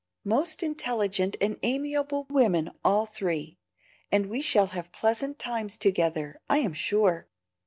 [0.25, 3.59] "Most intelligent and amiable women all three,
[4.11, 7.27] and we shall have pleasant times together, I am sure.